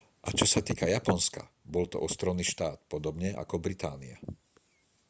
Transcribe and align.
a 0.27 0.33
čo 0.37 0.45
sa 0.51 0.61
týka 0.67 0.89
japonska 0.97 1.41
bol 1.73 1.85
to 1.91 1.97
ostrovný 2.07 2.41
štát 2.53 2.79
podobne 2.93 3.29
ako 3.43 3.55
británia 3.65 4.17